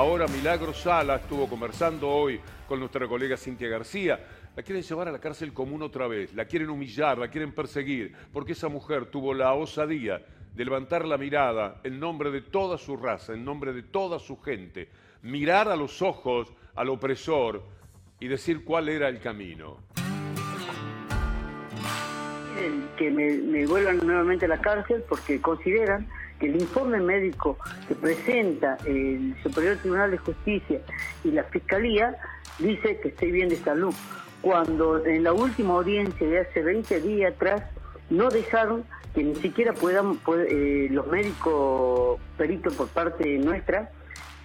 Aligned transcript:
Ahora 0.00 0.26
Milagro 0.28 0.72
Sala 0.72 1.16
estuvo 1.16 1.46
conversando 1.46 2.08
hoy 2.08 2.40
con 2.66 2.80
nuestra 2.80 3.06
colega 3.06 3.36
Cintia 3.36 3.68
García. 3.68 4.18
La 4.56 4.62
quieren 4.62 4.82
llevar 4.82 5.08
a 5.08 5.12
la 5.12 5.18
cárcel 5.18 5.52
común 5.52 5.82
otra 5.82 6.08
vez, 6.08 6.32
la 6.32 6.46
quieren 6.46 6.70
humillar, 6.70 7.18
la 7.18 7.28
quieren 7.28 7.52
perseguir, 7.52 8.16
porque 8.32 8.52
esa 8.52 8.70
mujer 8.70 9.10
tuvo 9.10 9.34
la 9.34 9.52
osadía 9.52 10.24
de 10.54 10.64
levantar 10.64 11.04
la 11.04 11.18
mirada 11.18 11.82
en 11.84 12.00
nombre 12.00 12.30
de 12.30 12.40
toda 12.40 12.78
su 12.78 12.96
raza, 12.96 13.34
en 13.34 13.44
nombre 13.44 13.74
de 13.74 13.82
toda 13.82 14.18
su 14.18 14.40
gente, 14.40 14.88
mirar 15.20 15.68
a 15.68 15.76
los 15.76 16.00
ojos 16.00 16.50
al 16.76 16.88
opresor 16.88 17.62
y 18.20 18.28
decir 18.28 18.64
cuál 18.64 18.88
era 18.88 19.06
el 19.06 19.20
camino. 19.20 19.80
Que 22.96 23.10
me, 23.10 23.32
me 23.32 23.66
vuelvan 23.66 23.98
nuevamente 23.98 24.46
a 24.46 24.48
la 24.48 24.62
cárcel 24.62 25.04
porque 25.06 25.42
consideran 25.42 26.08
que 26.40 26.46
el 26.46 26.60
informe 26.60 26.98
médico 26.98 27.58
que 27.86 27.94
presenta 27.94 28.78
el 28.86 29.36
Superior 29.42 29.76
Tribunal 29.76 30.10
de 30.10 30.18
Justicia 30.18 30.80
y 31.22 31.30
la 31.30 31.44
Fiscalía 31.44 32.16
dice 32.58 32.98
que 33.00 33.08
estoy 33.08 33.30
bien 33.30 33.50
de 33.50 33.56
salud, 33.56 33.94
cuando 34.40 35.04
en 35.04 35.22
la 35.22 35.32
última 35.32 35.74
audiencia 35.74 36.26
de 36.26 36.40
hace 36.40 36.62
20 36.62 37.00
días 37.02 37.34
atrás 37.34 37.62
no 38.08 38.30
dejaron 38.30 38.84
que 39.14 39.22
ni 39.22 39.34
siquiera 39.36 39.72
puedan 39.72 40.18
eh, 40.48 40.88
los 40.90 41.06
médicos 41.08 42.20
peritos 42.38 42.74
por 42.74 42.88
parte 42.88 43.38
nuestra, 43.38 43.90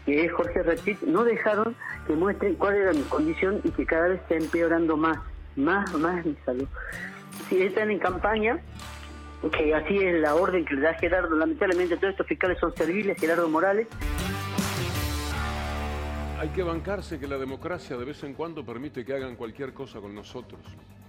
que 0.06 0.26
es 0.26 0.32
Jorge 0.34 0.64
Rechit, 0.64 1.02
no 1.02 1.24
dejaron 1.24 1.76
que 2.08 2.14
muestren 2.14 2.56
cuál 2.56 2.76
era 2.76 2.94
mi 2.94 3.02
condición 3.04 3.62
y 3.64 3.70
que 3.72 3.86
cada 3.86 4.10
vez 4.10 4.22
está 4.22 4.36
empeorando 4.36 4.98
más, 4.98 5.18
más, 5.56 5.92
más 5.94 6.26
mi 6.26 6.36
salud. 6.46 6.68
Si 7.50 7.62
están 7.62 7.92
en 7.92 8.00
campaña, 8.00 8.60
que 9.52 9.74
así 9.76 9.98
es 9.98 10.22
la 10.22 10.36
orden 10.36 10.66
que 10.66 10.76
le 10.76 10.82
da 10.82 10.94
Gerardo, 10.96 11.36
lamentablemente 11.36 11.98
todos 11.98 12.12
estos 12.12 12.28
fiscales 12.28 12.60
son 12.60 12.76
serviles, 12.76 13.18
Gerardo 13.20 13.48
Morales. 13.48 13.88
Hay 16.40 16.50
que 16.50 16.64
bancarse 16.64 17.20
que 17.20 17.28
la 17.28 17.38
democracia 17.38 17.96
de 17.98 18.06
vez 18.06 18.24
en 18.24 18.34
cuando 18.34 18.66
permite 18.66 19.06
que 19.06 19.14
hagan 19.14 19.36
cualquier 19.36 19.74
cosa 19.74 20.00
con 20.00 20.14
nosotros 20.14 20.60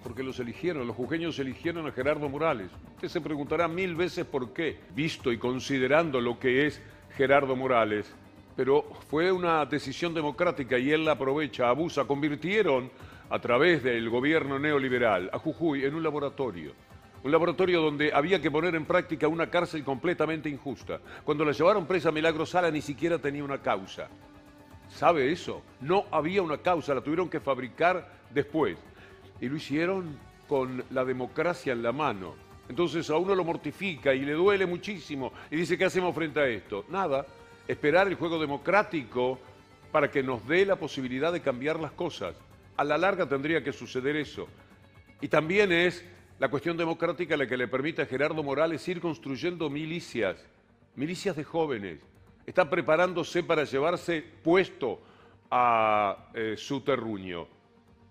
porque 0.07 0.23
los 0.23 0.39
eligieron, 0.39 0.87
los 0.87 0.95
jujeños 0.95 1.37
eligieron 1.41 1.85
a 1.89 1.91
Gerardo 1.91 2.29
Morales. 2.29 2.71
Usted 2.95 3.09
se 3.09 3.21
preguntará 3.21 3.67
mil 3.67 3.97
veces 3.97 4.25
por 4.25 4.53
qué, 4.53 4.79
visto 4.95 5.33
y 5.33 5.39
considerando 5.39 6.21
lo 6.21 6.39
que 6.39 6.65
es 6.65 6.81
Gerardo 7.17 7.57
Morales. 7.57 8.15
Pero 8.55 8.85
fue 9.11 9.33
una 9.33 9.67
decisión 9.67 10.15
democrática 10.15 10.79
y 10.79 10.93
él 10.93 11.05
la 11.05 11.13
aprovecha, 11.13 11.69
abusa. 11.69 12.05
Convirtieron 12.05 12.89
a 13.29 13.41
través 13.41 13.83
del 13.83 14.09
gobierno 14.09 14.61
neoliberal 14.61 15.29
a 15.33 15.41
Jujuy 15.41 15.85
en 15.85 15.97
un 15.97 16.05
laboratorio. 16.05 16.71
Un 17.27 17.33
laboratorio 17.33 17.81
donde 17.81 18.13
había 18.15 18.41
que 18.41 18.53
poner 18.53 18.77
en 18.77 18.85
práctica 18.85 19.27
una 19.27 19.51
cárcel 19.51 19.83
completamente 19.83 20.49
injusta. 20.49 21.01
Cuando 21.25 21.45
la 21.45 21.51
llevaron 21.51 21.85
presa 21.85 22.13
Milagro 22.13 22.47
Sala 22.47 22.71
ni 22.71 22.81
siquiera 22.81 23.19
tenía 23.19 23.43
una 23.43 23.59
causa. 23.59 24.07
¿Sabe 24.89 25.33
eso? 25.33 25.61
No 25.81 26.05
había 26.13 26.41
una 26.41 26.59
causa, 26.59 26.95
la 26.95 27.01
tuvieron 27.01 27.29
que 27.29 27.41
fabricar 27.41 28.09
después 28.33 28.79
y 29.41 29.49
lo 29.49 29.57
hicieron 29.57 30.17
con 30.47 30.85
la 30.91 31.05
democracia 31.05 31.73
en 31.73 31.83
la 31.83 31.91
mano. 31.91 32.37
Entonces 32.69 33.11
a 33.11 33.17
uno 33.17 33.35
lo 33.35 33.43
mortifica 33.43 34.15
y 34.15 34.21
le 34.21 34.35
duele 34.35 34.65
muchísimo 34.65 35.33
y 35.51 35.57
dice, 35.57 35.77
¿qué 35.77 35.87
hacemos 35.87 36.15
frente 36.15 36.39
a 36.39 36.47
esto? 36.47 36.85
Nada, 36.91 37.27
esperar 37.67 38.07
el 38.07 38.15
juego 38.15 38.39
democrático 38.39 39.41
para 39.91 40.13
que 40.13 40.23
nos 40.23 40.47
dé 40.47 40.65
la 40.65 40.77
posibilidad 40.77 41.33
de 41.33 41.41
cambiar 41.41 41.81
las 41.81 41.91
cosas. 41.91 42.37
A 42.77 42.85
la 42.85 42.97
larga 42.97 43.29
tendría 43.29 43.65
que 43.65 43.73
suceder 43.73 44.15
eso. 44.15 44.47
Y 45.21 45.27
también 45.27 45.73
es 45.73 46.05
la 46.39 46.49
cuestión 46.49 46.77
democrática 46.77 47.37
la 47.37 47.47
que 47.47 47.57
le 47.57 47.69
permite 47.69 48.03
a 48.03 48.07
Gerardo 48.07 48.43
Morales 48.43 48.87
ir 48.89 49.01
construyendo 49.01 49.71
milicias, 49.71 50.37
milicias 50.95 51.35
de 51.35 51.45
jóvenes. 51.45 52.01
Está 52.45 52.69
preparándose 52.69 53.43
para 53.43 53.65
llevarse 53.65 54.23
puesto 54.43 55.01
a 55.51 56.31
eh, 56.35 56.55
su 56.57 56.83
terruño. 56.83 57.47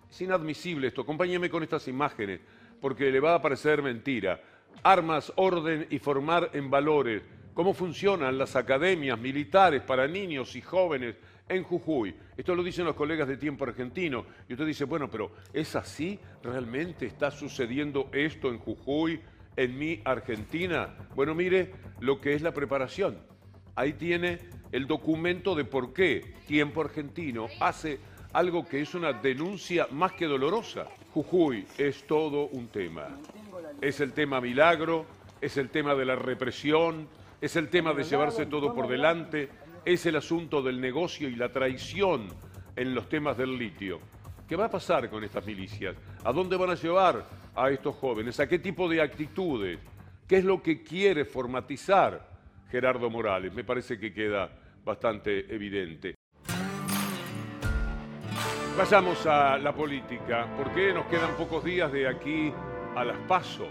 Es 0.09 0.22
inadmisible 0.22 0.88
esto. 0.88 1.02
Acompáñeme 1.02 1.50
con 1.50 1.62
estas 1.62 1.88
imágenes, 1.88 2.41
porque 2.81 3.12
le 3.12 3.19
va 3.19 3.36
a 3.36 3.41
parecer 3.41 3.81
mentira. 3.81 4.42
Armas, 4.84 5.31
orden 5.36 5.88
y 5.90 6.00
formar 6.00 6.50
en 6.53 6.69
valores. 6.69 7.22
¿Cómo 7.53 7.74
funcionan 7.74 8.38
las 8.38 8.56
academias 8.56 9.19
militares 9.19 9.81
para 9.84 10.07
niños 10.07 10.56
y 10.56 10.62
jóvenes 10.62 11.16
en 11.47 11.63
Jujuy? 11.63 12.16
Esto 12.38 12.56
lo 12.56 12.63
dicen 12.63 12.85
los 12.85 12.95
colegas 12.95 13.28
de 13.28 13.38
Tiempo 13.38 13.66
Argentino. 13.66 14.25
Y 14.50 14.53
usted 14.53 14.66
dice, 14.66 14.85
bueno, 14.85 15.09
pero 15.09 15.31
¿es 15.53 15.75
así? 15.75 16.19
¿Realmente 16.44 17.06
está 17.06 17.31
sucediendo 17.31 18.09
esto 18.11 18.50
en 18.50 18.59
Jujuy, 18.59 19.19
en 19.56 19.78
mi 19.78 20.01
Argentina? 20.03 20.95
Bueno, 21.16 21.35
mire 21.35 21.73
lo 22.00 22.19
que 22.19 22.33
es 22.33 22.41
la 22.41 22.53
preparación. 22.53 23.17
Ahí 23.75 23.94
tiene 23.94 24.39
el 24.72 24.88
documento 24.88 25.56
de 25.56 25.66
por 25.66 25.94
qué 25.94 26.33
Tiempo 26.47 26.81
Argentino 26.81 27.47
hace 27.59 28.00
algo 28.33 28.67
que 28.67 28.81
es 28.81 28.94
una 28.95 29.13
denuncia 29.13 29.88
más 29.91 30.13
que 30.13 30.25
dolorosa. 30.25 30.88
Jujuy 31.13 31.66
es 31.77 32.06
todo 32.06 32.47
un 32.47 32.67
tema. 32.67 33.07
Es 33.81 34.01
el 34.01 34.12
tema 34.12 34.41
milagro, 34.41 35.06
es 35.39 35.57
el 35.57 35.69
tema 35.69 35.95
de 35.95 36.06
la 36.06 36.16
represión, 36.16 37.07
es 37.39 37.56
el 37.56 37.69
tema 37.69 37.94
de 37.94 38.03
llevarse 38.03 38.45
todo 38.45 38.73
por 38.73 38.88
delante, 38.88 39.50
es 39.85 40.06
el 40.07 40.16
asunto 40.16 40.63
del 40.63 40.81
negocio 40.81 41.29
y 41.29 41.35
la 41.35 41.50
traición 41.50 42.28
en 42.75 42.96
los 42.96 43.07
temas 43.07 43.38
del 43.38 43.57
litio. 43.57 44.00
¿Qué 44.47 44.56
va 44.56 44.66
a 44.66 44.69
pasar 44.69 45.09
con 45.09 45.23
estas 45.23 45.46
milicias? 45.46 45.96
¿A 46.23 46.34
dónde 46.34 46.57
van 46.57 46.72
a 46.72 46.75
llevar 46.75 47.25
a 47.56 47.69
estos 47.69 47.95
jóvenes? 47.95 48.40
¿A 48.40 48.47
qué 48.47 48.59
tipo 48.59 48.90
de 48.90 49.01
actitudes? 49.01 49.79
¿Qué 50.28 50.38
es 50.38 50.44
lo 50.44 50.62
que 50.62 50.84
quiere 50.84 51.24
formatizar 51.24 52.28
Gerardo 52.72 53.09
Morales? 53.12 53.53
Me 53.53 53.63
parece 53.63 54.00
que 54.00 54.12
queda 54.12 54.50
bastante 54.84 55.53
evidente. 55.53 56.16
Vayamos 58.78 59.25
a 59.25 59.57
la 59.57 59.74
política, 59.74 60.47
porque 60.57 60.94
nos 60.94 61.06
quedan 61.06 61.35
pocos 61.38 61.63
días 61.63 61.91
de 61.91 62.07
aquí 62.07 62.51
a 62.95 63.06
las 63.06 63.18
PASO. 63.19 63.68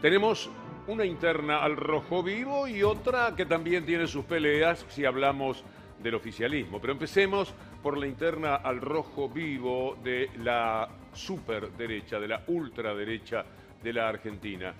Tenemos 0.00 0.48
una 0.88 1.04
interna 1.04 1.58
al 1.58 1.76
rojo 1.76 2.22
vivo 2.22 2.68
y 2.68 2.82
otra 2.82 3.34
que 3.36 3.46
también 3.46 3.84
tiene 3.84 4.06
sus 4.06 4.24
peleas 4.24 4.84
si 4.88 5.04
hablamos 5.04 5.64
del 6.02 6.14
oficialismo. 6.14 6.80
Pero 6.80 6.92
empecemos 6.92 7.52
por 7.82 7.98
la 7.98 8.06
interna 8.06 8.56
al 8.56 8.80
rojo 8.80 9.28
vivo 9.28 9.96
de 10.02 10.30
la 10.38 10.88
superderecha, 11.12 12.18
de 12.20 12.28
la 12.28 12.42
ultraderecha 12.46 13.44
de 13.82 13.92
la 13.92 14.08
Argentina. 14.08 14.74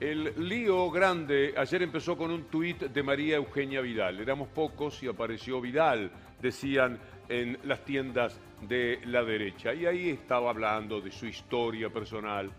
El 0.00 0.48
lío 0.48 0.90
grande 0.90 1.54
ayer 1.56 1.82
empezó 1.82 2.16
con 2.16 2.30
un 2.30 2.44
tuit 2.44 2.82
de 2.82 3.02
María 3.02 3.36
Eugenia 3.36 3.80
Vidal. 3.80 4.20
Éramos 4.20 4.48
pocos 4.48 5.02
y 5.02 5.08
apareció 5.08 5.60
Vidal, 5.60 6.10
decían 6.40 6.98
en 7.28 7.58
las 7.64 7.84
tiendas 7.84 8.40
de 8.62 9.00
la 9.06 9.24
derecha. 9.24 9.74
Y 9.74 9.86
ahí 9.86 10.10
estaba 10.10 10.50
hablando 10.50 11.00
de 11.00 11.10
su 11.10 11.26
historia 11.26 11.90
personal. 11.90 12.50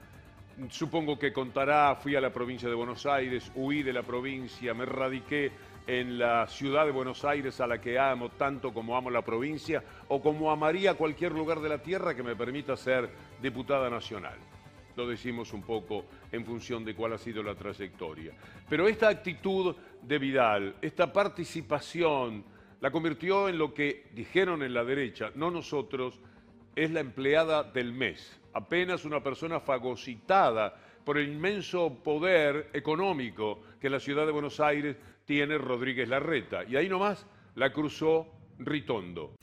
Supongo 0.68 1.18
que 1.18 1.32
contará, 1.32 1.96
fui 1.96 2.16
a 2.16 2.22
la 2.22 2.34
provincia 2.34 2.68
de 2.68 2.76
Buenos 2.76 3.06
Aires, 3.06 3.50
huí 3.56 3.82
de 3.82 3.94
la 3.94 4.04
provincia, 4.04 4.74
me 4.74 4.86
radiqué 4.86 5.52
en 5.88 6.20
la 6.20 6.48
ciudad 6.48 6.86
de 6.86 6.92
Buenos 6.92 7.24
Aires 7.24 7.62
a 7.62 7.68
la 7.68 7.80
que 7.80 7.98
amo 7.98 8.30
tanto 8.30 8.74
como 8.74 8.98
amo 8.98 9.10
la 9.10 9.22
provincia 9.22 9.82
o 10.10 10.22
como 10.22 10.52
amaría 10.52 10.96
cualquier 10.96 11.32
lugar 11.32 11.62
de 11.62 11.70
la 11.70 11.82
tierra 11.82 12.14
que 12.14 12.24
me 12.24 12.36
permita 12.36 12.76
ser 12.76 13.10
diputada 13.42 13.90
nacional. 13.90 14.38
Lo 14.98 15.08
decimos 15.08 15.54
un 15.54 15.64
poco 15.64 16.06
en 16.32 16.46
función 16.46 16.84
de 16.84 16.94
cuál 16.94 17.14
ha 17.14 17.18
sido 17.18 17.42
la 17.42 17.56
trayectoria. 17.56 18.34
Pero 18.68 18.88
esta 18.88 19.08
actitud 19.08 19.76
de 20.02 20.20
Vidal, 20.20 20.76
esta 20.82 21.12
participación, 21.14 22.44
la 22.82 22.92
convirtió 22.92 23.48
en 23.48 23.58
lo 23.58 23.74
que 23.74 24.08
dijeron 24.14 24.62
en 24.62 24.74
la 24.74 24.84
derecha, 24.84 25.32
no 25.36 25.50
nosotros, 25.50 26.20
es 26.76 26.92
la 26.92 27.00
empleada 27.00 27.64
del 27.64 27.94
mes. 27.94 28.40
Apenas 28.54 29.06
una 29.06 29.22
persona 29.22 29.60
fagocitada 29.60 30.76
por 31.04 31.18
el 31.18 31.30
inmenso 31.30 32.02
poder 32.04 32.70
económico 32.74 33.62
que 33.80 33.90
la 33.90 34.00
ciudad 34.00 34.26
de 34.26 34.32
Buenos 34.32 34.60
Aires 34.60 34.98
tiene 35.26 35.58
Rodríguez 35.58 36.08
Larreta. 36.10 36.64
Y 36.66 36.76
ahí 36.76 36.90
nomás 36.90 37.26
la 37.56 37.72
cruzó 37.72 38.28
Ritondo. 38.60 39.36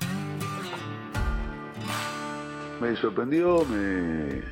Me 2.81 2.95
sorprendió, 2.97 3.65
me, 3.65 4.43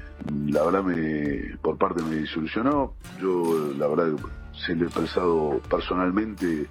la 0.51 0.65
verdad 0.65 0.83
me, 0.83 1.57
por 1.59 1.77
parte 1.77 2.03
me 2.03 2.17
disolucionó. 2.17 2.95
Yo 3.21 3.73
la 3.77 3.87
verdad 3.87 4.13
se 4.53 4.75
lo 4.75 4.85
he 4.85 4.87
expresado 4.87 5.61
personalmente 5.69 6.67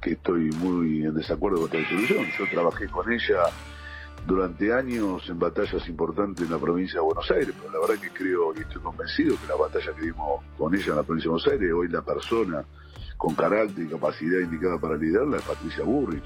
que 0.00 0.12
estoy 0.12 0.50
muy 0.50 1.04
en 1.04 1.14
desacuerdo 1.14 1.60
con 1.60 1.66
esta 1.66 1.78
disolución. 1.78 2.26
Yo 2.38 2.44
trabajé 2.50 2.88
con 2.88 3.10
ella 3.10 3.44
durante 4.26 4.72
años 4.72 5.28
en 5.28 5.38
batallas 5.38 5.88
importantes 5.88 6.46
en 6.46 6.52
la 6.52 6.58
provincia 6.58 7.00
de 7.00 7.04
Buenos 7.06 7.30
Aires, 7.30 7.54
pero 7.58 7.72
la 7.72 7.86
verdad 7.86 8.02
que 8.02 8.10
creo 8.10 8.54
y 8.54 8.60
estoy 8.60 8.80
convencido 8.80 9.36
que 9.40 9.46
la 9.48 9.56
batalla 9.56 9.92
que 9.94 10.02
dimos 10.02 10.42
con 10.56 10.74
ella 10.74 10.86
en 10.86 10.96
la 10.96 11.02
provincia 11.02 11.28
de 11.28 11.30
Buenos 11.30 11.48
Aires, 11.48 11.72
hoy 11.72 11.88
la 11.88 12.02
persona 12.02 12.64
con 13.16 13.34
carácter 13.34 13.84
y 13.84 13.88
capacidad 13.88 14.40
indicada 14.40 14.78
para 14.78 14.96
liderarla 14.96 15.38
es 15.38 15.42
Patricia 15.42 15.84
Burrich. 15.84 16.24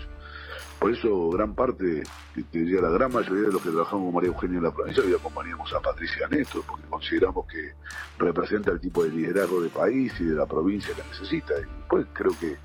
Por 0.79 0.93
eso 0.93 1.31
gran 1.31 1.55
parte, 1.55 2.03
te 2.35 2.59
diría 2.59 2.83
la 2.83 2.91
gran 2.91 3.11
mayoría 3.11 3.47
de 3.47 3.53
los 3.53 3.63
que 3.63 3.71
trabajamos 3.71 4.07
con 4.07 4.15
María 4.15 4.29
Eugenia 4.29 4.59
en 4.59 4.65
la 4.65 4.75
provincia 4.75 5.03
hoy 5.03 5.15
acompañamos 5.15 5.73
a 5.73 5.81
Patricia 5.81 6.29
Néstor, 6.29 6.65
porque 6.67 6.87
consideramos 6.87 7.47
que 7.47 7.73
representa 8.19 8.73
el 8.73 8.81
tipo 8.81 9.03
de 9.05 9.11
liderazgo 9.11 9.63
de 9.63 9.71
país 9.71 10.13
y 10.21 10.25
de 10.25 10.35
la 10.35 10.45
provincia 10.45 10.95
que 10.95 11.03
necesita. 11.03 11.55
Y 11.59 11.65
pues 11.89 12.07
creo 12.13 12.33
que 12.39 12.57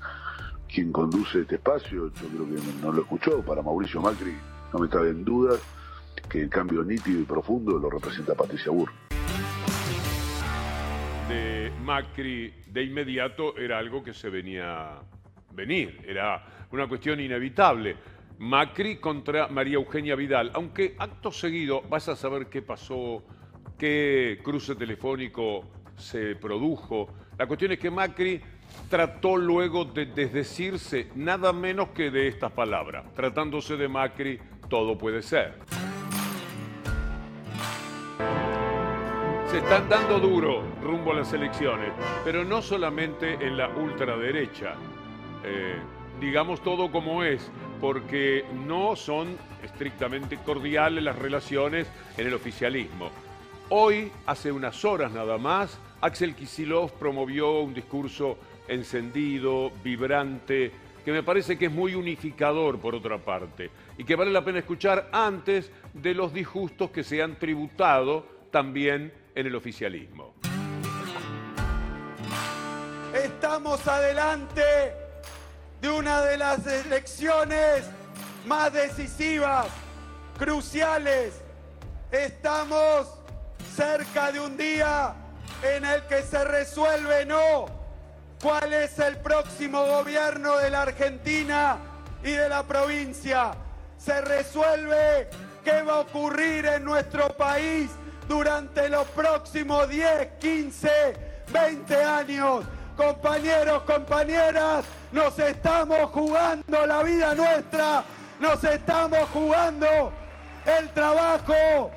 quien 0.68 0.92
conduce 0.92 1.40
este 1.40 1.54
espacio, 1.54 2.12
yo 2.12 2.28
creo 2.28 2.46
que 2.46 2.82
no 2.82 2.92
lo 2.92 3.00
escuchó, 3.00 3.42
para 3.42 3.62
Mauricio 3.62 4.02
Macri 4.02 4.34
no 4.72 4.78
me 4.78 4.88
cabe 4.88 5.10
en 5.10 5.24
duda 5.24 5.56
que 6.28 6.42
el 6.42 6.48
cambio 6.48 6.82
nítido 6.82 7.20
y 7.20 7.24
profundo 7.24 7.78
lo 7.78 7.90
representa 7.90 8.34
Patricia 8.34 8.72
Burr. 8.72 8.90
De 11.28 11.72
Macri 11.82 12.54
de 12.66 12.82
inmediato 12.82 13.56
era 13.56 13.78
algo 13.78 14.02
que 14.02 14.14
se 14.14 14.30
venía 14.30 15.00
venir, 15.52 16.02
era 16.06 16.66
una 16.70 16.88
cuestión 16.88 17.20
inevitable. 17.20 17.96
Macri 18.38 18.96
contra 18.96 19.48
María 19.48 19.74
Eugenia 19.74 20.16
Vidal, 20.16 20.50
aunque 20.54 20.94
acto 20.98 21.30
seguido 21.30 21.82
vas 21.82 22.08
a 22.08 22.16
saber 22.16 22.46
qué 22.46 22.62
pasó, 22.62 23.22
qué 23.78 24.40
cruce 24.42 24.74
telefónico 24.74 25.70
se 25.96 26.34
produjo. 26.36 27.08
La 27.38 27.46
cuestión 27.46 27.72
es 27.72 27.78
que 27.78 27.90
Macri 27.90 28.40
trató 28.88 29.36
luego 29.36 29.84
de 29.84 30.06
desdecirse 30.06 31.08
nada 31.14 31.52
menos 31.52 31.90
que 31.90 32.10
de 32.10 32.28
estas 32.28 32.52
palabras. 32.52 33.12
Tratándose 33.14 33.76
de 33.76 33.88
Macri, 33.88 34.40
todo 34.72 34.96
puede 34.96 35.20
ser. 35.20 35.52
Se 39.50 39.58
están 39.58 39.86
dando 39.86 40.18
duro 40.18 40.62
rumbo 40.82 41.12
a 41.12 41.16
las 41.16 41.30
elecciones, 41.34 41.92
pero 42.24 42.42
no 42.42 42.62
solamente 42.62 43.34
en 43.34 43.58
la 43.58 43.68
ultraderecha. 43.68 44.72
Eh, 45.44 45.76
digamos 46.18 46.62
todo 46.62 46.90
como 46.90 47.22
es, 47.22 47.50
porque 47.82 48.46
no 48.66 48.96
son 48.96 49.36
estrictamente 49.62 50.38
cordiales 50.38 51.04
las 51.04 51.18
relaciones 51.18 51.86
en 52.16 52.28
el 52.28 52.32
oficialismo. 52.32 53.10
Hoy, 53.68 54.10
hace 54.24 54.50
unas 54.52 54.86
horas 54.86 55.12
nada 55.12 55.36
más, 55.36 55.78
Axel 56.00 56.34
Kisilov 56.34 56.92
promovió 56.92 57.60
un 57.60 57.74
discurso 57.74 58.38
encendido, 58.68 59.70
vibrante, 59.84 60.72
que 61.02 61.12
me 61.12 61.22
parece 61.22 61.58
que 61.58 61.66
es 61.66 61.72
muy 61.72 61.94
unificador 61.94 62.78
por 62.78 62.94
otra 62.94 63.18
parte 63.18 63.70
y 63.98 64.04
que 64.04 64.16
vale 64.16 64.30
la 64.30 64.44
pena 64.44 64.60
escuchar 64.60 65.08
antes 65.12 65.70
de 65.92 66.14
los 66.14 66.32
disgustos 66.32 66.90
que 66.90 67.02
se 67.02 67.22
han 67.22 67.38
tributado 67.38 68.26
también 68.50 69.12
en 69.34 69.46
el 69.46 69.54
oficialismo. 69.54 70.34
Estamos 73.14 73.86
adelante 73.86 74.62
de 75.80 75.90
una 75.90 76.22
de 76.22 76.38
las 76.38 76.66
elecciones 76.66 77.90
más 78.46 78.72
decisivas, 78.72 79.66
cruciales. 80.38 81.42
Estamos 82.10 83.08
cerca 83.74 84.32
de 84.32 84.40
un 84.40 84.56
día 84.56 85.14
en 85.62 85.84
el 85.84 86.02
que 86.06 86.22
se 86.22 86.44
resuelve 86.44 87.26
no 87.26 87.81
cuál 88.42 88.72
es 88.72 88.98
el 88.98 89.18
próximo 89.18 89.86
gobierno 89.86 90.58
de 90.58 90.68
la 90.68 90.82
Argentina 90.82 91.76
y 92.24 92.32
de 92.32 92.48
la 92.48 92.64
provincia. 92.64 93.52
Se 93.96 94.20
resuelve 94.20 95.30
qué 95.64 95.82
va 95.82 95.94
a 95.94 95.98
ocurrir 96.00 96.66
en 96.66 96.84
nuestro 96.84 97.28
país 97.36 97.90
durante 98.28 98.88
los 98.88 99.06
próximos 99.08 99.88
10, 99.88 100.28
15, 100.40 100.90
20 101.52 102.04
años. 102.04 102.64
Compañeros, 102.96 103.84
compañeras, 103.84 104.84
nos 105.12 105.38
estamos 105.38 106.10
jugando 106.10 106.86
la 106.86 107.02
vida 107.04 107.34
nuestra, 107.34 108.04
nos 108.40 108.62
estamos 108.64 109.20
jugando 109.32 110.12
el 110.66 110.90
trabajo, 110.90 111.90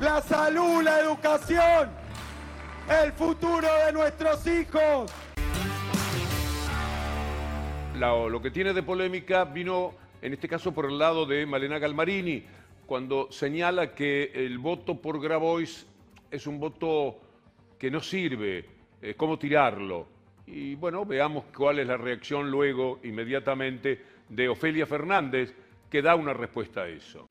la 0.00 0.20
salud, 0.22 0.82
la 0.82 0.98
educación, 1.00 1.90
el 2.88 3.12
futuro 3.12 3.68
de 3.86 3.92
nuestros 3.92 4.46
hijos 4.46 5.12
lo 7.98 8.40
que 8.42 8.50
tiene 8.50 8.72
de 8.72 8.82
polémica 8.82 9.44
vino, 9.44 9.94
en 10.20 10.32
este 10.32 10.48
caso, 10.48 10.72
por 10.72 10.86
el 10.86 10.98
lado 10.98 11.26
de 11.26 11.46
Malena 11.46 11.78
Galmarini, 11.78 12.44
cuando 12.86 13.30
señala 13.30 13.94
que 13.94 14.32
el 14.34 14.58
voto 14.58 15.00
por 15.00 15.20
Grabois 15.20 15.86
es 16.30 16.46
un 16.46 16.58
voto 16.58 17.18
que 17.78 17.90
no 17.90 18.00
sirve, 18.00 18.64
eh, 19.00 19.14
cómo 19.16 19.38
tirarlo. 19.38 20.06
Y 20.46 20.74
bueno, 20.74 21.04
veamos 21.04 21.44
cuál 21.56 21.78
es 21.78 21.86
la 21.86 21.96
reacción 21.96 22.50
luego, 22.50 23.00
inmediatamente, 23.04 24.02
de 24.28 24.48
Ofelia 24.48 24.86
Fernández, 24.86 25.54
que 25.90 26.02
da 26.02 26.14
una 26.14 26.32
respuesta 26.32 26.82
a 26.82 26.88
eso. 26.88 27.28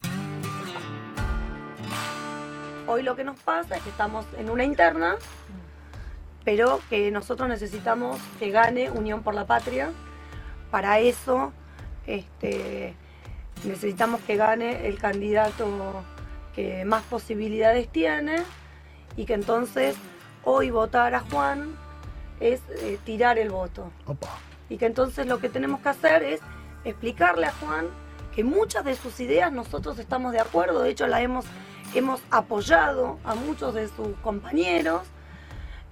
Hoy 2.88 3.04
lo 3.04 3.16
que 3.16 3.24
nos 3.24 3.40
pasa 3.40 3.78
es 3.78 3.84
que 3.84 3.90
estamos 3.90 4.25
en 4.38 4.50
una 4.50 4.63
interna, 4.63 5.16
pero 6.44 6.80
que 6.90 7.12
nosotros 7.12 7.48
necesitamos 7.48 8.19
que 8.40 8.52
gane 8.52 8.90
Unión 8.92 9.24
por 9.24 9.34
la 9.34 9.46
Patria, 9.46 9.92
para 10.72 11.00
eso 11.00 11.52
este, 12.08 12.96
necesitamos 13.64 14.22
que 14.22 14.38
gane 14.38 14.88
el 14.88 14.98
candidato 14.98 16.04
que 16.56 16.86
más 16.86 17.04
posibilidades 17.04 17.90
tiene 17.90 18.38
y 19.16 19.26
que 19.26 19.34
entonces 19.34 19.96
hoy 20.44 20.72
votar 20.72 21.14
a 21.14 21.20
Juan 21.20 21.76
es 22.40 22.62
eh, 22.70 22.98
tirar 23.04 23.38
el 23.38 23.50
voto. 23.50 23.92
Y 24.70 24.78
que 24.78 24.86
entonces 24.86 25.28
lo 25.28 25.40
que 25.40 25.50
tenemos 25.50 25.82
que 25.82 25.90
hacer 25.90 26.24
es 26.24 26.40
explicarle 26.84 27.46
a 27.46 27.52
Juan 27.52 27.88
que 28.34 28.44
muchas 28.44 28.86
de 28.86 28.96
sus 28.96 29.20
ideas 29.20 29.52
nosotros 29.52 30.00
estamos 30.00 30.32
de 30.32 30.40
acuerdo, 30.40 30.82
de 30.82 30.90
hecho 30.90 31.06
la 31.06 31.22
hemos, 31.22 31.46
hemos 31.94 32.22
apoyado 32.32 33.20
a 33.26 33.36
muchos 33.36 33.74
de 33.74 33.90
sus 33.90 34.16
compañeros 34.24 35.04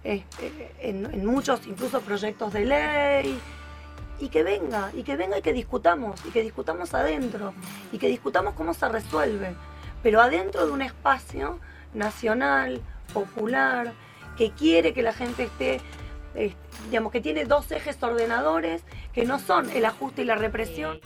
este, 0.04 0.72
en 0.80 1.26
muchos 1.26 1.68
incluso 1.68 2.00
proyectos 2.00 2.54
de 2.54 2.66
ley, 2.66 3.40
y 4.20 4.30
que 4.30 4.44
venga, 4.44 4.92
y 4.94 5.04
que 5.04 5.16
venga 5.16 5.38
y 5.38 5.42
que 5.42 5.54
discutamos, 5.54 6.20
y 6.26 6.30
que 6.30 6.42
discutamos 6.42 6.94
adentro, 6.94 7.54
y 7.92 7.98
que 7.98 8.08
discutamos 8.08 8.54
cómo 8.54 8.74
se 8.74 8.88
resuelve, 8.90 9.56
pero 10.04 10.22
adentro 10.22 10.66
de 10.66 10.72
un 10.72 10.82
espacio 10.82 11.60
nacional, 11.94 12.82
popular, 13.14 13.94
que 14.38 14.52
quiere 14.52 14.94
que 14.94 15.02
la 15.02 15.14
gente 15.14 15.44
esté, 15.44 15.82
digamos, 16.86 17.12
que 17.12 17.22
tiene 17.22 17.46
dos 17.46 17.72
ejes 17.72 18.02
ordenadores, 18.02 18.84
que 19.14 19.26
no 19.26 19.40
son 19.40 19.70
el 19.72 19.86
ajuste 19.86 20.22
y 20.22 20.26
la 20.26 20.36
represión. 20.36 21.00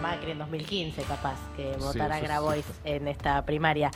Macri 0.00 0.32
en 0.32 0.38
2015, 0.38 1.02
capaz, 1.04 1.38
que 1.56 1.74
votara 1.78 2.20
Grabois 2.20 2.66
en 2.84 3.08
esta 3.08 3.42
primaria. 3.46 3.90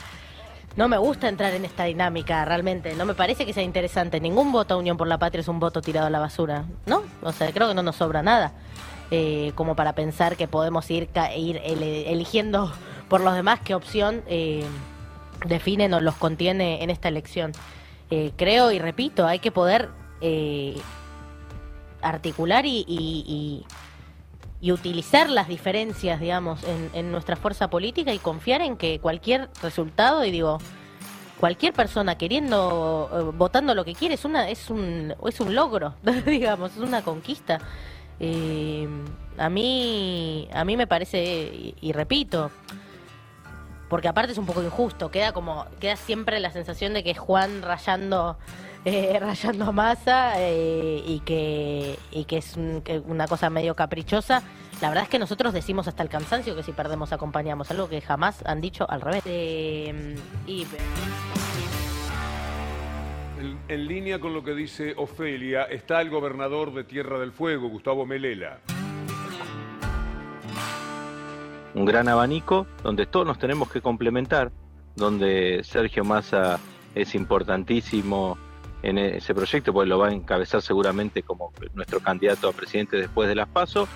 No 0.79 0.87
me 0.87 0.97
gusta 0.97 1.27
entrar 1.27 1.53
en 1.53 1.65
esta 1.65 1.83
dinámica 1.83 2.45
realmente. 2.45 2.95
No 2.95 3.03
me 3.03 3.13
parece 3.13 3.45
que 3.45 3.51
sea 3.51 3.63
interesante. 3.63 4.21
Ningún 4.21 4.53
voto 4.53 4.75
a 4.75 4.77
Unión 4.77 4.95
por 4.95 5.09
la 5.09 5.17
Patria 5.17 5.41
es 5.41 5.49
un 5.49 5.59
voto 5.59 5.81
tirado 5.81 6.07
a 6.07 6.09
la 6.09 6.19
basura. 6.19 6.63
¿No? 6.85 7.03
O 7.21 7.33
sea, 7.33 7.51
creo 7.51 7.67
que 7.67 7.73
no 7.73 7.83
nos 7.83 7.97
sobra 7.97 8.23
nada. 8.23 8.53
Eh, 9.11 9.51
como 9.55 9.75
para 9.75 9.91
pensar 9.91 10.37
que 10.37 10.47
podemos 10.47 10.89
ir, 10.89 11.09
ir 11.35 11.59
eligiendo 11.65 12.71
por 13.09 13.19
los 13.19 13.35
demás 13.35 13.59
qué 13.59 13.75
opción 13.75 14.23
eh, 14.27 14.63
definen 15.45 15.93
o 15.93 15.99
los 15.99 16.15
contiene 16.15 16.81
en 16.81 16.89
esta 16.89 17.09
elección. 17.09 17.51
Eh, 18.09 18.31
creo 18.37 18.71
y 18.71 18.79
repito, 18.79 19.27
hay 19.27 19.39
que 19.39 19.51
poder 19.51 19.89
articular 22.01 22.65
y 22.65 23.65
y 24.61 24.71
utilizar 24.71 25.29
las 25.29 25.47
diferencias, 25.47 26.19
digamos, 26.19 26.59
en, 26.93 27.11
nuestra 27.11 27.35
fuerza 27.35 27.69
política 27.69 28.13
y 28.13 28.19
confiar 28.19 28.61
en 28.61 28.75
que 28.75 28.99
cualquier 28.99 29.49
resultado, 29.61 30.25
y 30.25 30.31
digo, 30.31 30.59
cualquier 31.39 31.73
persona 31.73 32.17
queriendo, 32.17 33.09
eh, 33.11 33.35
votando 33.35 33.73
lo 33.73 33.85
que 33.85 33.93
quiere, 33.93 34.15
es, 34.15 34.25
una, 34.25 34.49
es, 34.49 34.69
un, 34.69 35.15
es 35.25 35.39
un 35.39 35.55
logro, 35.55 35.95
digamos, 36.25 36.71
es 36.71 36.79
una 36.79 37.01
conquista. 37.01 37.59
Eh, 38.19 38.87
a 39.37 39.49
mí 39.49 40.49
a 40.51 40.65
mí 40.65 40.75
me 40.75 40.87
parece 40.87 41.73
y, 41.79 41.91
repito 41.93 42.51
porque 43.87 44.09
aparte 44.09 44.33
es 44.33 44.37
un 44.37 44.45
poco 44.45 44.61
injusto 44.61 45.09
queda 45.09 45.31
como 45.31 45.65
queda 45.79 45.95
siempre 45.95 46.41
la 46.41 46.51
sensación 46.51 46.93
de 46.93 47.01
que 47.01 47.11
es 47.11 47.17
Juan 47.17 47.61
rayando 47.61 48.37
eh, 48.85 49.17
rayando 49.19 49.73
masa 49.73 50.33
eh, 50.37 51.03
y, 51.05 51.19
que, 51.21 51.97
y 52.11 52.25
que 52.25 52.37
es 52.37 52.55
una 52.57 53.27
cosa 53.27 53.49
medio 53.49 53.75
caprichosa. 53.75 54.41
La 54.81 54.87
verdad 54.87 55.03
es 55.03 55.09
que 55.09 55.19
nosotros 55.19 55.53
decimos 55.53 55.89
hasta 55.89 56.03
el 56.03 56.09
cansancio 56.09 56.55
que 56.55 56.63
si 56.63 56.71
perdemos 56.71 57.11
acompañamos, 57.11 57.69
algo 57.69 57.89
que 57.89 57.99
jamás 57.99 58.45
han 58.45 58.61
dicho 58.61 58.89
al 58.89 59.01
revés. 59.01 59.23
Eh, 59.25 60.15
en, 63.67 63.87
línea 63.87 64.19
con 64.19 64.33
lo 64.33 64.41
que 64.41 64.55
dice 64.55 64.93
Ofelia 64.95 65.63
está 65.63 65.99
el 65.99 66.09
gobernador 66.09 66.73
de 66.73 66.85
Tierra 66.85 67.19
del 67.19 67.33
Fuego, 67.33 67.67
Gustavo 67.67 68.05
Melela. 68.05 68.59
Un 71.73 71.85
gran 71.85 72.07
abanico 72.07 72.65
donde 72.81 73.05
todos 73.05 73.27
nos 73.27 73.37
tenemos 73.37 73.69
que 73.69 73.81
complementar, 73.81 74.49
donde 74.95 75.61
Sergio 75.63 76.05
Massa 76.05 76.57
es 76.95 77.15
importantísimo 77.15 78.37
en 78.81 78.97
ese 78.97 79.35
proyecto, 79.35 79.73
pues 79.73 79.89
lo 79.89 79.99
va 79.99 80.07
a 80.07 80.13
encabezar 80.13 80.61
seguramente 80.61 81.21
como 81.21 81.51
nuestro 81.73 81.99
candidato 81.99 82.47
a 82.47 82.53
presidente 82.53 82.95
después 82.95 83.27
de 83.27 83.35
las 83.35 83.49
PASO, 83.49 83.89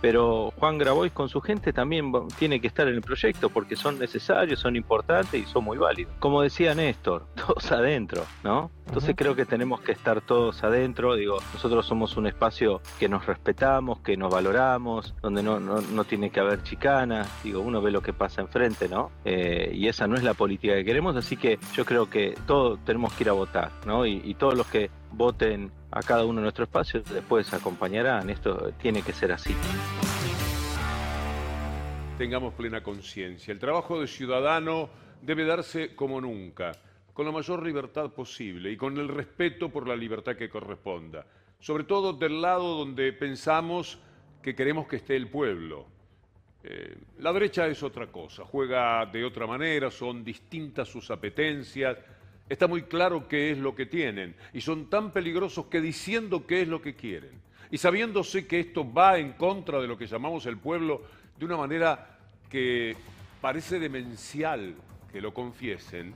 pero 0.00 0.52
Juan 0.58 0.78
Grabois 0.78 1.12
con 1.12 1.28
su 1.28 1.40
gente 1.40 1.72
también 1.72 2.12
tiene 2.38 2.60
que 2.60 2.66
estar 2.66 2.88
en 2.88 2.94
el 2.94 3.02
proyecto 3.02 3.50
porque 3.50 3.76
son 3.76 3.98
necesarios, 3.98 4.60
son 4.60 4.76
importantes 4.76 5.40
y 5.40 5.44
son 5.44 5.64
muy 5.64 5.78
válidos. 5.78 6.12
Como 6.18 6.42
decía 6.42 6.74
Néstor, 6.74 7.26
todos 7.34 7.70
adentro, 7.72 8.24
¿no? 8.42 8.70
Entonces 8.86 9.14
creo 9.16 9.36
que 9.36 9.44
tenemos 9.44 9.80
que 9.82 9.92
estar 9.92 10.20
todos 10.20 10.64
adentro, 10.64 11.14
digo, 11.14 11.38
nosotros 11.54 11.86
somos 11.86 12.16
un 12.16 12.26
espacio 12.26 12.80
que 12.98 13.08
nos 13.08 13.24
respetamos, 13.24 14.00
que 14.00 14.16
nos 14.16 14.32
valoramos, 14.32 15.14
donde 15.22 15.44
no, 15.44 15.60
no, 15.60 16.04
tiene 16.04 16.30
que 16.30 16.40
haber 16.40 16.64
chicana, 16.64 17.24
digo, 17.44 17.60
uno 17.60 17.80
ve 17.80 17.92
lo 17.92 18.02
que 18.02 18.12
pasa 18.12 18.40
enfrente, 18.40 18.88
¿no? 18.88 19.12
Eh, 19.24 19.70
y 19.72 19.86
esa 19.86 20.08
no 20.08 20.16
es 20.16 20.24
la 20.24 20.34
política 20.34 20.74
que 20.74 20.84
queremos, 20.84 21.14
así 21.14 21.36
que 21.36 21.60
yo 21.72 21.84
creo 21.84 22.10
que 22.10 22.34
todos 22.48 22.80
tenemos 22.84 23.12
que 23.12 23.22
ir 23.22 23.30
a 23.30 23.34
votar, 23.34 23.70
¿no? 23.86 24.04
Y, 24.06 24.20
y 24.24 24.34
todos 24.34 24.54
los 24.54 24.66
que 24.66 24.90
voten 25.12 25.70
a 25.90 26.00
cada 26.02 26.24
uno 26.24 26.40
de 26.40 26.42
nuestros 26.42 26.68
espacios 26.68 27.04
después 27.04 27.52
acompañarán, 27.52 28.30
esto 28.30 28.72
tiene 28.80 29.02
que 29.02 29.12
ser 29.12 29.32
así 29.32 29.54
tengamos 32.20 32.52
plena 32.52 32.82
conciencia. 32.82 33.50
El 33.50 33.58
trabajo 33.58 33.98
de 33.98 34.06
ciudadano 34.06 34.90
debe 35.22 35.46
darse 35.46 35.96
como 35.96 36.20
nunca, 36.20 36.70
con 37.14 37.24
la 37.24 37.32
mayor 37.32 37.64
libertad 37.64 38.10
posible 38.10 38.70
y 38.70 38.76
con 38.76 38.98
el 38.98 39.08
respeto 39.08 39.70
por 39.70 39.88
la 39.88 39.96
libertad 39.96 40.36
que 40.36 40.50
corresponda, 40.50 41.24
sobre 41.60 41.84
todo 41.84 42.12
del 42.12 42.42
lado 42.42 42.76
donde 42.76 43.14
pensamos 43.14 43.98
que 44.42 44.54
queremos 44.54 44.86
que 44.86 44.96
esté 44.96 45.16
el 45.16 45.28
pueblo. 45.30 45.86
Eh, 46.62 46.94
la 47.20 47.32
derecha 47.32 47.66
es 47.66 47.82
otra 47.82 48.08
cosa, 48.08 48.44
juega 48.44 49.06
de 49.06 49.24
otra 49.24 49.46
manera, 49.46 49.90
son 49.90 50.22
distintas 50.22 50.88
sus 50.88 51.10
apetencias, 51.10 51.96
está 52.50 52.66
muy 52.66 52.82
claro 52.82 53.26
qué 53.28 53.52
es 53.52 53.58
lo 53.58 53.74
que 53.74 53.86
tienen 53.86 54.34
y 54.52 54.60
son 54.60 54.90
tan 54.90 55.12
peligrosos 55.12 55.66
que 55.66 55.80
diciendo 55.80 56.46
qué 56.46 56.62
es 56.62 56.68
lo 56.68 56.82
que 56.82 56.94
quieren 56.94 57.30
y 57.70 57.78
sabiéndose 57.78 58.46
que 58.46 58.60
esto 58.60 58.92
va 58.92 59.18
en 59.18 59.32
contra 59.32 59.80
de 59.80 59.86
lo 59.86 59.96
que 59.96 60.06
llamamos 60.06 60.44
el 60.46 60.58
pueblo, 60.58 61.02
de 61.38 61.44
una 61.46 61.56
manera 61.56 62.18
que 62.50 62.96
parece 63.40 63.78
demencial 63.78 64.74
que 65.10 65.20
lo 65.20 65.32
confiesen, 65.32 66.14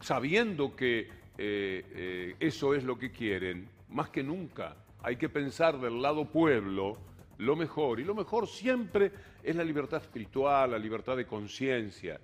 sabiendo 0.00 0.74
que 0.74 1.00
eh, 1.36 1.84
eh, 1.94 2.36
eso 2.40 2.74
es 2.74 2.82
lo 2.82 2.98
que 2.98 3.12
quieren, 3.12 3.68
más 3.90 4.08
que 4.08 4.22
nunca 4.22 4.74
hay 5.02 5.16
que 5.16 5.28
pensar 5.28 5.78
del 5.80 6.00
lado 6.00 6.26
pueblo 6.26 6.98
lo 7.38 7.56
mejor. 7.56 8.00
Y 8.00 8.04
lo 8.04 8.14
mejor 8.14 8.46
siempre 8.46 9.12
es 9.42 9.56
la 9.56 9.64
libertad 9.64 10.02
espiritual, 10.02 10.72
la 10.72 10.78
libertad 10.78 11.16
de 11.16 11.26
conciencia. 11.26 12.20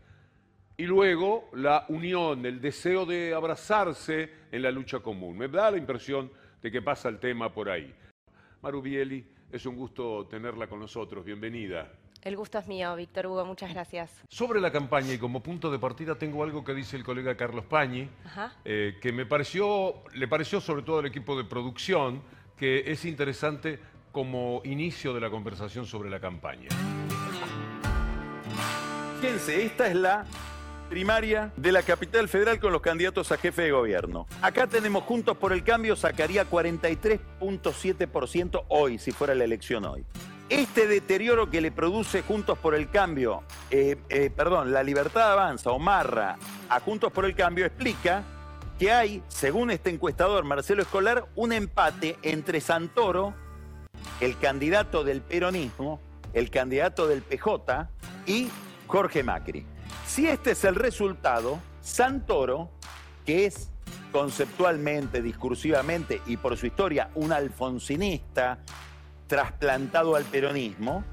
Y 0.78 0.84
luego 0.84 1.48
la 1.54 1.86
unión, 1.88 2.44
el 2.44 2.60
deseo 2.60 3.06
de 3.06 3.32
abrazarse 3.32 4.30
en 4.52 4.62
la 4.62 4.70
lucha 4.70 5.00
común. 5.00 5.38
Me 5.38 5.48
da 5.48 5.70
la 5.70 5.78
impresión 5.78 6.30
de 6.60 6.70
que 6.70 6.82
pasa 6.82 7.08
el 7.08 7.18
tema 7.18 7.50
por 7.50 7.70
ahí. 7.70 7.94
Marubieli, 8.60 9.26
es 9.50 9.64
un 9.64 9.74
gusto 9.74 10.26
tenerla 10.26 10.66
con 10.66 10.80
nosotros. 10.80 11.24
Bienvenida. 11.24 11.90
El 12.22 12.36
gusto 12.36 12.58
es 12.58 12.66
mío, 12.66 12.94
Víctor 12.94 13.26
Hugo, 13.26 13.46
muchas 13.46 13.72
gracias. 13.72 14.22
Sobre 14.28 14.60
la 14.60 14.70
campaña 14.70 15.14
y 15.14 15.18
como 15.18 15.42
punto 15.42 15.70
de 15.70 15.78
partida 15.78 16.16
tengo 16.16 16.42
algo 16.42 16.62
que 16.62 16.74
dice 16.74 16.96
el 16.96 17.04
colega 17.04 17.36
Carlos 17.36 17.64
Pañi, 17.64 18.08
eh, 18.64 18.98
que 19.00 19.12
me 19.12 19.24
pareció, 19.24 20.02
le 20.12 20.28
pareció 20.28 20.60
sobre 20.60 20.82
todo 20.82 20.98
al 20.98 21.06
equipo 21.06 21.38
de 21.38 21.44
producción, 21.44 22.22
que 22.56 22.90
es 22.90 23.04
interesante 23.04 23.78
como 24.12 24.60
inicio 24.64 25.14
de 25.14 25.20
la 25.20 25.30
conversación 25.30 25.86
sobre 25.86 26.10
la 26.10 26.20
campaña. 26.20 26.68
Fíjense, 29.20 29.64
esta 29.64 29.86
es 29.86 29.94
la 29.94 30.26
primaria 30.86 31.52
de 31.56 31.72
la 31.72 31.82
capital 31.82 32.28
federal 32.28 32.58
con 32.58 32.72
los 32.72 32.80
candidatos 32.80 33.30
a 33.32 33.36
jefe 33.36 33.62
de 33.62 33.72
gobierno. 33.72 34.26
Acá 34.42 34.66
tenemos 34.66 35.04
Juntos 35.04 35.36
por 35.36 35.52
el 35.52 35.62
Cambio, 35.62 35.96
sacaría 35.96 36.48
43.7% 36.48 38.64
hoy, 38.68 38.98
si 38.98 39.12
fuera 39.12 39.34
la 39.34 39.44
elección 39.44 39.84
hoy. 39.84 40.04
Este 40.48 40.86
deterioro 40.86 41.50
que 41.50 41.60
le 41.60 41.72
produce 41.72 42.22
Juntos 42.22 42.56
por 42.58 42.74
el 42.74 42.88
Cambio, 42.88 43.42
eh, 43.70 43.96
eh, 44.08 44.30
perdón, 44.30 44.72
la 44.72 44.82
Libertad 44.82 45.32
Avanza 45.32 45.70
o 45.70 45.78
Marra 45.78 46.38
a 46.68 46.80
Juntos 46.80 47.12
por 47.12 47.24
el 47.24 47.34
Cambio 47.34 47.66
explica 47.66 48.22
que 48.78 48.92
hay, 48.92 49.22
según 49.28 49.70
este 49.70 49.90
encuestador 49.90 50.44
Marcelo 50.44 50.82
Escolar, 50.82 51.26
un 51.34 51.52
empate 51.52 52.16
entre 52.22 52.60
Santoro, 52.60 53.34
el 54.20 54.38
candidato 54.38 55.02
del 55.02 55.20
peronismo, 55.20 56.00
el 56.32 56.50
candidato 56.50 57.08
del 57.08 57.22
PJ 57.22 57.88
y 58.26 58.48
Jorge 58.86 59.22
Macri. 59.22 59.66
Si 60.16 60.26
este 60.26 60.52
es 60.52 60.64
el 60.64 60.76
resultado, 60.76 61.60
Santoro, 61.82 62.70
que 63.26 63.44
es 63.44 63.68
conceptualmente, 64.12 65.20
discursivamente 65.20 66.22
y 66.24 66.38
por 66.38 66.56
su 66.56 66.64
historia 66.64 67.10
un 67.16 67.32
alfonsinista, 67.32 68.60
trasplantado 69.26 70.16
al 70.16 70.24
peronismo, 70.24 71.04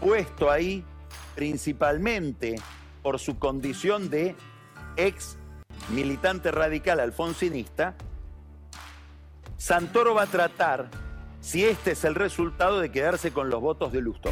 puesto 0.00 0.50
ahí 0.50 0.84
principalmente 1.34 2.56
por 3.02 3.18
su 3.18 3.38
condición 3.38 4.10
de 4.10 4.36
ex 4.98 5.38
militante 5.88 6.50
radical 6.50 7.00
alfonsinista, 7.00 7.94
Santoro 9.56 10.12
va 10.12 10.24
a 10.24 10.26
tratar, 10.26 10.90
si 11.40 11.64
este 11.64 11.92
es 11.92 12.04
el 12.04 12.14
resultado, 12.14 12.80
de 12.80 12.92
quedarse 12.92 13.32
con 13.32 13.48
los 13.48 13.62
votos 13.62 13.92
de 13.92 14.02
Lustó. 14.02 14.30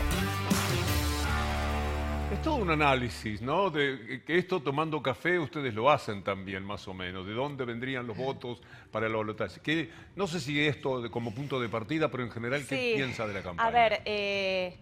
Es 2.38 2.44
todo 2.44 2.54
un 2.54 2.70
análisis, 2.70 3.42
¿no? 3.42 3.68
De 3.68 4.22
que 4.24 4.38
esto 4.38 4.62
tomando 4.62 5.02
café 5.02 5.40
ustedes 5.40 5.74
lo 5.74 5.90
hacen 5.90 6.22
también, 6.22 6.62
más 6.62 6.86
o 6.86 6.94
menos. 6.94 7.26
¿De 7.26 7.32
dónde 7.32 7.64
vendrían 7.64 8.06
los 8.06 8.16
votos 8.16 8.62
para 8.92 9.08
el 9.08 9.12
balotaje? 9.12 9.58
Que 9.60 9.90
no 10.14 10.28
sé 10.28 10.38
si 10.38 10.64
esto 10.64 11.10
como 11.10 11.34
punto 11.34 11.58
de 11.58 11.68
partida, 11.68 12.08
pero 12.08 12.22
en 12.22 12.30
general, 12.30 12.64
¿qué 12.64 12.92
piensa 12.94 13.26
de 13.26 13.34
la 13.34 13.42
campaña? 13.42 13.68
A 13.68 13.72
ver, 13.72 14.02
eh, 14.04 14.76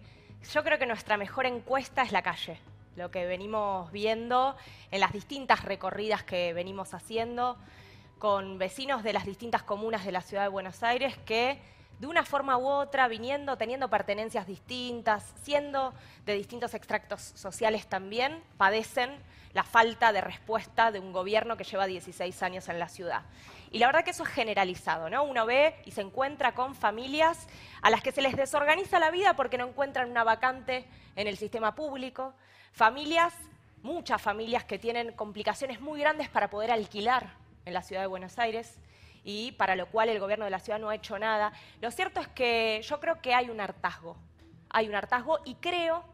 yo 0.53 0.63
creo 0.63 0.77
que 0.77 0.85
nuestra 0.85 1.17
mejor 1.17 1.47
encuesta 1.47 2.03
es 2.03 2.11
la 2.11 2.21
calle. 2.21 2.59
Lo 2.95 3.09
que 3.09 3.25
venimos 3.25 3.91
viendo 3.91 4.55
en 4.91 4.99
las 4.99 5.11
distintas 5.11 5.65
recorridas 5.65 6.21
que 6.21 6.53
venimos 6.53 6.93
haciendo 6.93 7.57
con 8.19 8.59
vecinos 8.59 9.01
de 9.01 9.13
las 9.13 9.25
distintas 9.25 9.63
comunas 9.63 10.05
de 10.05 10.11
la 10.11 10.21
ciudad 10.21 10.43
de 10.43 10.49
Buenos 10.49 10.83
Aires 10.83 11.17
que 11.25 11.59
de 11.99 12.07
una 12.07 12.23
forma 12.23 12.57
u 12.57 12.67
otra, 12.67 13.07
viniendo, 13.07 13.57
teniendo 13.57 13.89
pertenencias 13.89 14.45
distintas, 14.45 15.33
siendo 15.43 15.93
de 16.25 16.33
distintos 16.33 16.73
extractos 16.73 17.21
sociales 17.35 17.87
también, 17.87 18.43
padecen 18.57 19.17
la 19.53 19.63
falta 19.63 20.13
de 20.13 20.21
respuesta 20.21 20.91
de 20.91 20.99
un 20.99 21.11
gobierno 21.11 21.57
que 21.57 21.63
lleva 21.63 21.87
16 21.87 22.43
años 22.43 22.69
en 22.69 22.77
la 22.77 22.89
ciudad. 22.89 23.23
Y 23.71 23.79
la 23.79 23.87
verdad 23.87 24.03
que 24.03 24.11
eso 24.11 24.23
es 24.23 24.29
generalizado, 24.29 25.09
¿no? 25.09 25.23
Uno 25.23 25.45
ve 25.45 25.75
y 25.85 25.91
se 25.91 26.01
encuentra 26.01 26.53
con 26.53 26.75
familias 26.75 27.47
a 27.81 27.89
las 27.89 28.01
que 28.01 28.11
se 28.11 28.21
les 28.21 28.35
desorganiza 28.35 28.99
la 28.99 29.09
vida 29.09 29.35
porque 29.35 29.57
no 29.57 29.67
encuentran 29.67 30.11
una 30.11 30.23
vacante 30.23 30.85
en 31.15 31.27
el 31.27 31.37
sistema 31.37 31.73
público, 31.73 32.33
familias, 32.71 33.33
muchas 33.81 34.21
familias 34.21 34.63
que 34.63 34.77
tienen 34.77 35.11
complicaciones 35.13 35.81
muy 35.81 35.99
grandes 35.99 36.29
para 36.29 36.49
poder 36.49 36.71
alquilar 36.71 37.33
en 37.65 37.73
la 37.73 37.81
ciudad 37.81 38.01
de 38.01 38.07
Buenos 38.07 38.37
Aires, 38.37 38.77
y 39.27 39.51
para 39.51 39.75
lo 39.75 39.87
cual 39.87 40.07
el 40.07 40.21
gobierno 40.21 40.45
de 40.45 40.51
la 40.51 40.59
ciudad 40.59 40.79
no 40.79 40.87
ha 40.87 40.95
hecho 40.95 41.19
nada. 41.19 41.51
Lo 41.81 41.91
cierto 41.91 42.21
es 42.21 42.29
que 42.29 42.79
yo 42.81 43.01
creo 43.01 43.21
que 43.21 43.33
hay 43.33 43.49
un 43.49 43.59
hartazgo, 43.59 44.15
hay 44.69 44.87
un 44.87 44.95
hartazgo 44.95 45.39
y 45.43 45.55
creo 45.55 46.05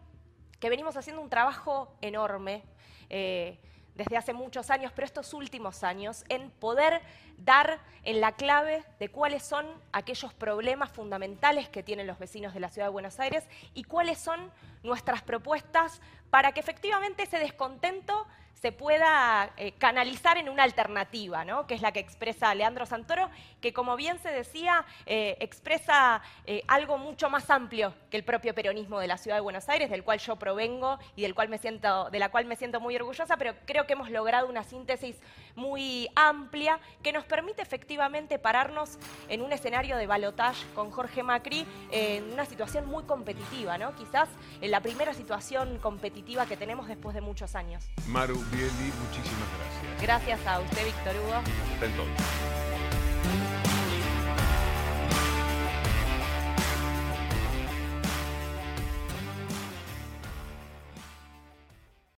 que 0.60 0.68
venimos 0.68 0.98
haciendo 0.98 1.22
un 1.22 1.30
trabajo 1.30 1.96
enorme. 2.02 2.64
Eh, 3.12 3.60
desde 3.96 4.18
hace 4.18 4.34
muchos 4.34 4.70
años, 4.70 4.92
pero 4.96 5.06
estos 5.06 5.34
últimos 5.34 5.84
años, 5.84 6.24
en 6.30 6.50
poder 6.50 7.02
dar 7.38 7.80
en 8.04 8.22
la 8.22 8.34
clave 8.34 8.84
de 9.00 9.10
cuáles 9.10 9.44
son 9.44 9.66
aquellos 9.92 10.34
problemas 10.34 10.92
fundamentales 10.92 11.70
que 11.70 11.84
tienen 11.84 12.08
los 12.08 12.20
vecinos 12.20 12.54
de 12.54 12.60
la 12.60 12.70
ciudad 12.70 12.88
de 12.88 12.94
Buenos 12.94 13.20
Aires 13.20 13.46
y 13.74 13.84
cuáles 13.84 14.18
son 14.18 14.52
nuestras 14.84 15.22
propuestas 15.22 16.02
para 16.30 16.52
que 16.52 16.60
efectivamente 16.60 17.24
ese 17.24 17.40
descontento 17.40 18.28
se 18.64 18.72
pueda 18.72 19.52
eh, 19.58 19.74
canalizar 19.74 20.38
en 20.38 20.48
una 20.48 20.64
alternativa, 20.64 21.44
¿no? 21.44 21.68
que 21.68 21.74
es 21.74 21.82
la 21.82 21.92
que 21.92 22.00
expresa 22.00 22.56
Leandro 22.56 22.86
Santoro, 22.86 23.30
que 23.60 23.74
como 23.74 23.98
bien 23.98 24.20
se 24.20 24.30
decía, 24.30 24.86
eh, 25.06 25.36
expresa 25.42 26.22
eh, 26.46 26.64
algo 26.70 26.98
mucho 26.98 27.30
más 27.30 27.50
amplio 27.50 27.94
que 28.10 28.16
el 28.16 28.24
propio 28.24 28.56
peronismo 28.56 29.02
de 29.02 29.08
la 29.08 29.18
ciudad 29.18 29.36
de 29.36 29.42
Buenos 29.42 29.68
Aires, 29.68 29.90
del 29.90 30.06
cual 30.06 30.20
yo 30.20 30.38
provengo 30.38 30.98
y 31.18 31.24
del 31.24 31.36
cual 31.36 31.50
me 31.50 31.58
siento, 31.58 32.10
de 32.10 32.20
la 32.20 32.30
cual 32.30 32.46
me 32.46 32.56
siento 32.56 32.80
muy 32.80 32.96
orgullosa, 32.96 33.36
pero 33.36 33.54
creo 33.66 33.83
que 33.86 33.94
hemos 33.94 34.10
logrado 34.10 34.48
una 34.48 34.64
síntesis 34.64 35.16
muy 35.56 36.10
amplia 36.16 36.80
que 37.02 37.12
nos 37.14 37.26
permite 37.26 37.62
efectivamente 37.62 38.40
pararnos 38.40 38.98
en 39.30 39.42
un 39.42 39.52
escenario 39.52 39.98
de 39.98 40.08
balotage 40.08 40.66
con 40.74 40.92
Jorge 40.92 41.24
Macri 41.24 41.66
en 41.92 42.32
una 42.34 42.46
situación 42.46 42.88
muy 42.88 43.04
competitiva, 43.04 43.78
¿no? 43.78 43.96
quizás 43.96 44.30
en 44.62 44.72
la 44.72 44.82
primera 44.82 45.14
situación 45.14 45.78
competitiva 45.80 46.46
que 46.46 46.58
tenemos 46.58 46.88
después 46.88 47.14
de 47.14 47.22
muchos 47.22 47.56
años. 47.56 47.84
Maru 48.08 48.36
muchísimas 48.36 49.50
gracias. 49.58 50.02
Gracias 50.02 50.48
a 50.48 50.60
usted, 50.60 50.86
Víctor 50.86 51.16
Hugo. 51.16 51.42
entonces. 51.82 52.63